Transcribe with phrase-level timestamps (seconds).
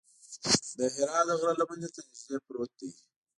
[0.77, 2.89] د حرا د غره لمنې ته نږدې پروت دی.